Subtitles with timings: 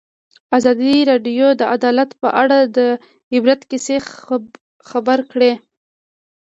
[0.57, 2.79] ازادي راډیو د عدالت په اړه د
[3.35, 3.97] عبرت کیسې
[4.89, 5.53] خبر کړي.